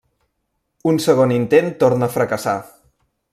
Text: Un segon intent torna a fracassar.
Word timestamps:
Un 0.91 0.97
segon 1.05 1.33
intent 1.35 1.69
torna 1.85 2.09
a 2.09 2.15
fracassar. 2.15 2.57